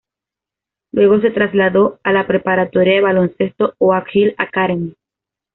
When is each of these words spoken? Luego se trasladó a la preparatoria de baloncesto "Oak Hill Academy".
Luego 0.93 1.21
se 1.21 1.29
trasladó 1.29 1.99
a 2.03 2.11
la 2.11 2.25
preparatoria 2.25 2.95
de 2.95 3.01
baloncesto 3.01 3.75
"Oak 3.77 4.07
Hill 4.15 4.33
Academy". 4.39 4.95